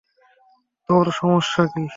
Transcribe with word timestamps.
তোর 0.89 1.05
সমস্যা 1.11 1.63
কী? 1.65 1.83